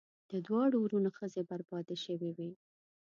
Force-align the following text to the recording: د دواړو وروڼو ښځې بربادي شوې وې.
د 0.31 0.33
دواړو 0.47 0.77
وروڼو 0.81 1.09
ښځې 1.17 1.41
بربادي 1.49 1.97
شوې 2.05 2.31
وې. 2.37 2.51